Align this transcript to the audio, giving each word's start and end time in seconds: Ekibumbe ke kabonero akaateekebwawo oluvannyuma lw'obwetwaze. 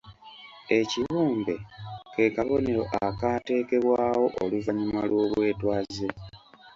Ekibumbe 0.79 1.55
ke 2.13 2.25
kabonero 2.35 2.83
akaateekebwawo 3.07 4.25
oluvannyuma 4.43 5.01
lw'obwetwaze. 5.09 6.07